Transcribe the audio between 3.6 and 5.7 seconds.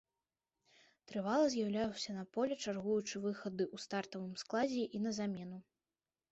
ў стартавым складзе і на замену.